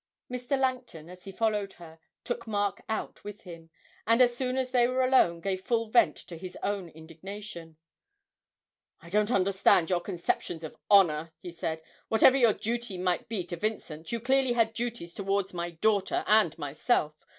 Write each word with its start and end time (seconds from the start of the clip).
Mr. 0.31 0.59
Langton, 0.59 1.11
as 1.11 1.25
he 1.25 1.31
followed 1.31 1.73
her, 1.73 1.99
took 2.23 2.47
Mark 2.47 2.81
out 2.89 3.23
with 3.23 3.41
him, 3.41 3.69
and 4.07 4.19
as 4.19 4.35
soon 4.35 4.57
as 4.57 4.71
they 4.71 4.87
were 4.87 5.03
alone 5.05 5.39
gave 5.39 5.61
full 5.63 5.91
vent 5.91 6.17
to 6.17 6.37
his 6.39 6.57
own 6.63 6.89
indignation. 6.89 7.77
'I 9.01 9.09
don't 9.11 9.29
understand 9.29 9.91
your 9.91 10.01
conceptions 10.01 10.63
of 10.63 10.75
honour,' 10.89 11.33
he 11.37 11.51
said. 11.51 11.83
'Whatever 12.07 12.37
your 12.37 12.53
duty 12.53 12.97
might 12.97 13.29
be 13.29 13.43
to 13.43 13.55
Vincent, 13.55 14.11
you 14.11 14.19
clearly 14.19 14.53
had 14.53 14.73
duties 14.73 15.13
towards 15.13 15.53
my 15.53 15.69
daughter 15.69 16.23
and 16.25 16.57
myself. 16.57 17.13